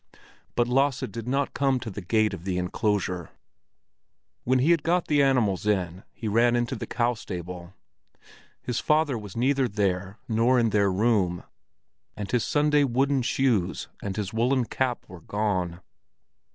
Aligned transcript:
But 0.55 0.67
Lasse 0.67 1.01
did 1.01 1.27
not 1.27 1.53
come 1.53 1.79
to 1.81 1.89
open 1.89 1.93
the 1.93 2.01
gate 2.07 2.33
of 2.33 2.43
the 2.43 2.57
enclosure. 2.57 3.29
When 4.45 4.57
he 4.57 4.71
had 4.71 4.81
got 4.81 5.05
the 5.07 5.21
animals 5.21 5.67
in, 5.67 6.01
he 6.11 6.27
ran 6.27 6.55
into 6.55 6.75
the 6.75 6.87
cow 6.87 7.13
stable. 7.13 7.75
His 8.63 8.79
father 8.79 9.15
was 9.15 9.37
neither 9.37 9.67
there 9.67 10.17
nor 10.27 10.57
in 10.57 10.71
their 10.71 10.91
room, 10.91 11.43
and 12.17 12.31
his 12.31 12.43
Sunday 12.43 12.83
wooden 12.83 13.21
shoes 13.21 13.89
and 14.01 14.17
his 14.17 14.33
woollen 14.33 14.65
cap 14.65 15.05
were 15.07 15.21
gone. 15.21 15.81